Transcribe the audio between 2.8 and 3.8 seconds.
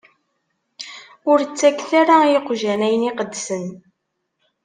ayen iqedsen.